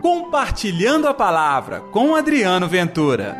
[0.00, 3.36] Compartilhando a Palavra com Adriano Ventura.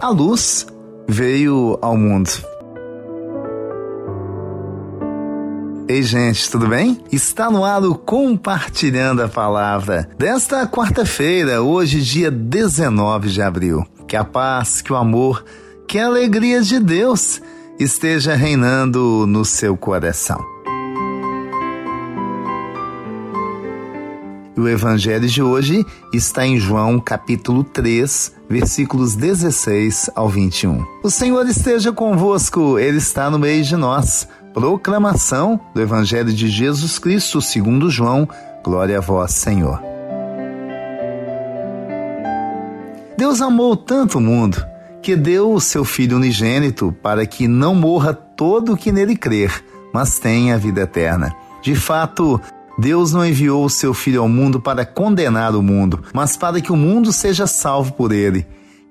[0.00, 0.66] A luz
[1.08, 2.30] veio ao mundo.
[5.88, 7.00] Ei, gente, tudo bem?
[7.10, 13.86] Está no ar o Compartilhando a Palavra desta quarta-feira, hoje, dia 19 de abril.
[14.06, 15.44] Que a paz, que o amor,
[15.86, 17.40] que a alegria de Deus
[17.78, 20.44] esteja reinando no seu coração.
[24.56, 30.84] O evangelho de hoje está em João capítulo 3, versículos 16 ao 21.
[31.04, 34.26] O Senhor esteja convosco, ele está no meio de nós.
[34.54, 38.28] Proclamação do evangelho de Jesus Cristo, segundo João.
[38.64, 39.80] Glória a vós, Senhor.
[43.16, 44.66] Deus amou tanto o mundo
[45.06, 49.64] que deu o seu Filho unigênito para que não morra todo o que nele crer,
[49.94, 51.32] mas tenha a vida eterna.
[51.62, 52.40] De fato,
[52.76, 56.72] Deus não enviou o seu Filho ao mundo para condenar o mundo, mas para que
[56.72, 58.44] o mundo seja salvo por ele.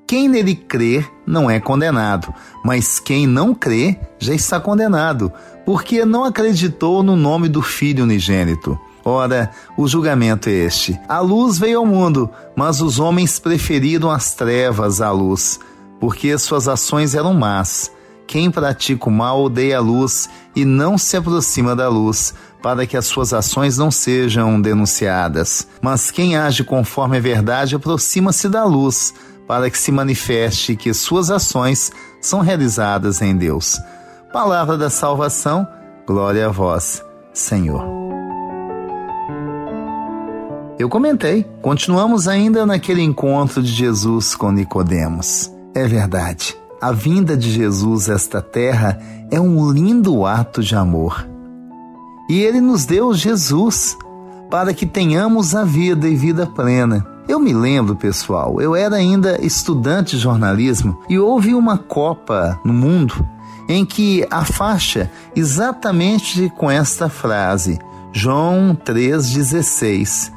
[0.08, 5.30] Quem nele crer não é condenado, mas quem não crê já está condenado,
[5.66, 8.80] porque não acreditou no nome do Filho unigênito.
[9.04, 14.34] Ora, o julgamento é este: a luz veio ao mundo, mas os homens preferiram as
[14.34, 15.60] trevas à luz
[16.00, 17.92] porque suas ações eram más.
[18.28, 22.98] Quem pratica o mal odeia a luz e não se aproxima da luz, para que
[22.98, 25.68] as suas ações não sejam denunciadas.
[25.82, 29.14] Mas quem age conforme a verdade aproxima-se da luz,
[29.48, 33.80] para que se manifeste que suas ações são realizadas em Deus.
[34.34, 35.68] Palavra da salvação,
[36.08, 37.86] glória a vós, Senhor.
[40.78, 45.55] Eu comentei, continuamos ainda naquele encontro de Jesus com Nicodemos.
[45.76, 46.56] É verdade.
[46.82, 48.98] A vinda de Jesus a esta terra
[49.30, 51.28] é um lindo ato de amor.
[52.30, 53.98] E ele nos deu Jesus
[54.50, 57.06] para que tenhamos a vida e vida plena.
[57.28, 62.72] Eu me lembro, pessoal, eu era ainda estudante de jornalismo e houve uma Copa no
[62.72, 63.28] mundo
[63.68, 67.80] em que a faixa exatamente com esta frase,
[68.14, 70.32] João 3,16.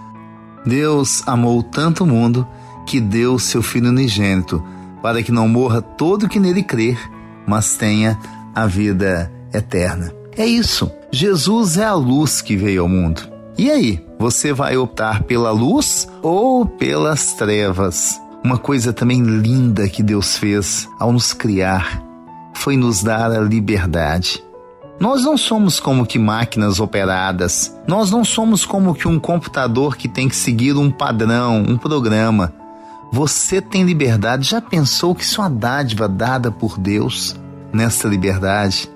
[0.66, 2.44] Deus amou tanto o mundo
[2.84, 4.64] que deu seu Filho unigênito
[5.02, 6.98] para que não morra todo que nele crer,
[7.46, 8.18] mas tenha
[8.54, 10.12] a vida eterna.
[10.36, 10.90] É isso.
[11.10, 13.22] Jesus é a luz que veio ao mundo.
[13.56, 18.20] E aí, você vai optar pela luz ou pelas trevas?
[18.44, 22.02] Uma coisa também linda que Deus fez ao nos criar
[22.54, 24.44] foi nos dar a liberdade.
[25.00, 27.76] Nós não somos como que máquinas operadas.
[27.86, 32.52] Nós não somos como que um computador que tem que seguir um padrão, um programa.
[33.12, 34.50] Você tem liberdade.
[34.50, 37.34] Já pensou que isso é uma dádiva dada por Deus?
[37.72, 38.90] Nessa liberdade,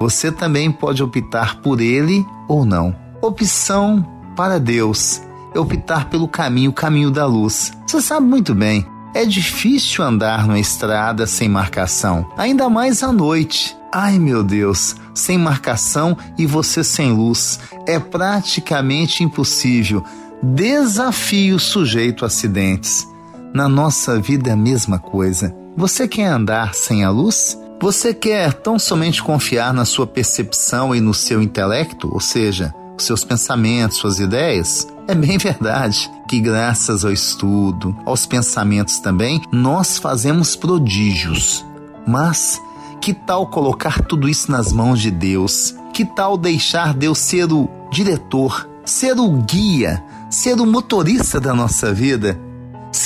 [0.00, 2.94] você também pode optar por Ele ou não.
[3.20, 5.20] Opção para Deus
[5.54, 7.72] é optar pelo caminho, o caminho da luz.
[7.86, 13.76] Você sabe muito bem, é difícil andar numa estrada sem marcação, ainda mais à noite.
[13.92, 17.58] Ai meu Deus, sem marcação e você sem luz.
[17.86, 20.04] É praticamente impossível.
[20.42, 23.08] Desafio sujeito a acidentes.
[23.52, 25.54] Na nossa vida é a mesma coisa.
[25.76, 27.58] Você quer andar sem a luz?
[27.80, 33.24] Você quer tão somente confiar na sua percepção e no seu intelecto, ou seja, seus
[33.24, 34.86] pensamentos, suas ideias?
[35.06, 41.64] É bem verdade que, graças ao estudo, aos pensamentos também, nós fazemos prodígios.
[42.06, 42.60] Mas
[43.00, 45.74] que tal colocar tudo isso nas mãos de Deus?
[45.92, 51.94] Que tal deixar Deus ser o diretor, ser o guia, ser o motorista da nossa
[51.94, 52.38] vida?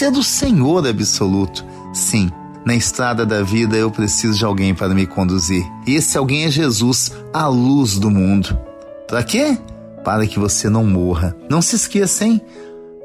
[0.03, 1.65] Ser do Senhor absoluto.
[1.93, 2.29] Sim,
[2.65, 5.65] na estrada da vida eu preciso de alguém para me conduzir.
[5.87, 8.59] E esse alguém é Jesus, a luz do mundo.
[9.07, 9.57] Para quê?
[10.03, 11.37] Para que você não morra.
[11.49, 12.41] Não se esqueça, hein?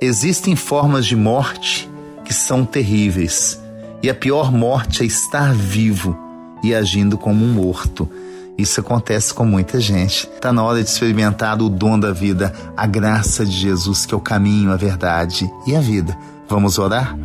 [0.01, 1.87] Existem formas de morte
[2.25, 3.61] que são terríveis.
[4.01, 6.17] E a pior morte é estar vivo
[6.63, 8.09] e agindo como um morto.
[8.57, 10.27] Isso acontece com muita gente.
[10.33, 14.17] Está na hora de experimentar o dom da vida, a graça de Jesus, que é
[14.17, 16.17] o caminho, a verdade e a vida.
[16.49, 17.15] Vamos orar?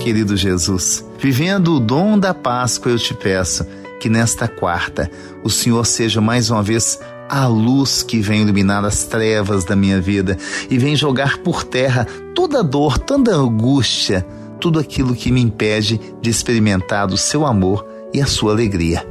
[0.00, 3.66] Querido Jesus, vivendo o dom da Páscoa, eu te peço
[4.00, 5.10] que nesta quarta
[5.44, 6.98] o Senhor seja mais uma vez
[7.28, 10.38] a luz que vem iluminar as trevas da minha vida
[10.70, 14.26] e vem jogar por terra toda dor, toda angústia,
[14.58, 19.06] tudo aquilo que me impede de experimentar o seu amor e a sua alegria.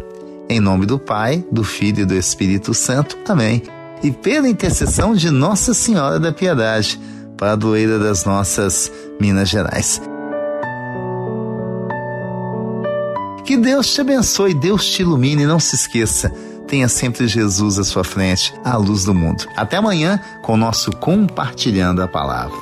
[0.50, 3.16] Em nome do Pai, do Filho e do Espírito Santo.
[3.28, 3.62] Amém.
[4.02, 7.00] E pela intercessão de Nossa Senhora da Piedade,
[7.38, 10.02] padroeira das nossas Minas Gerais.
[13.50, 16.30] Que Deus te abençoe, Deus te ilumine, não se esqueça.
[16.68, 19.48] Tenha sempre Jesus à sua frente, a luz do mundo.
[19.56, 22.56] Até amanhã com o nosso Compartilhando a Palavra.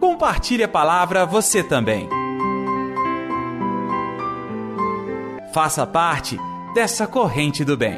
[0.00, 2.08] Compartilhe a palavra você também.
[5.54, 6.36] Faça parte
[6.74, 7.96] dessa corrente do bem.